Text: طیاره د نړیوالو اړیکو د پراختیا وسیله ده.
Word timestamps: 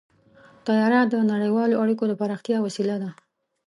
طیاره 0.65 1.01
د 1.07 1.15
نړیوالو 1.31 1.79
اړیکو 1.83 2.03
د 2.07 2.13
پراختیا 2.19 2.57
وسیله 2.61 2.95
ده. 3.03 3.09